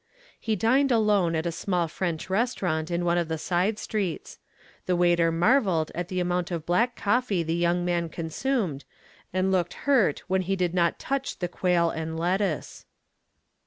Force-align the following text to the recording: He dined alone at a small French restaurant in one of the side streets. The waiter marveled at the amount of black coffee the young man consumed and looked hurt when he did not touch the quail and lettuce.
He 0.39 0.55
dined 0.55 0.91
alone 0.91 1.35
at 1.35 1.45
a 1.45 1.51
small 1.51 1.87
French 1.87 2.27
restaurant 2.27 2.89
in 2.89 3.05
one 3.05 3.19
of 3.19 3.27
the 3.27 3.37
side 3.37 3.77
streets. 3.77 4.39
The 4.87 4.95
waiter 4.95 5.31
marveled 5.31 5.91
at 5.93 6.07
the 6.07 6.19
amount 6.19 6.49
of 6.49 6.65
black 6.65 6.95
coffee 6.95 7.43
the 7.43 7.53
young 7.53 7.85
man 7.85 8.09
consumed 8.09 8.83
and 9.31 9.51
looked 9.51 9.75
hurt 9.85 10.23
when 10.27 10.41
he 10.41 10.55
did 10.55 10.73
not 10.73 10.97
touch 10.97 11.37
the 11.37 11.47
quail 11.47 11.91
and 11.91 12.19
lettuce. 12.19 12.87